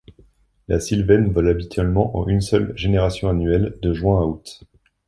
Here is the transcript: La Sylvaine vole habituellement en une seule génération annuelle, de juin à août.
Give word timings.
La 0.67 0.79
Sylvaine 0.79 1.31
vole 1.31 1.49
habituellement 1.49 2.17
en 2.17 2.27
une 2.27 2.41
seule 2.41 2.75
génération 2.75 3.29
annuelle, 3.29 3.77
de 3.83 3.93
juin 3.93 4.19
à 4.19 4.25
août. 4.25 4.61